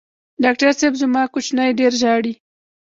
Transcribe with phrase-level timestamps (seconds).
[0.43, 2.33] ډاکټر صېب زما کوچینی ډېر ژاړي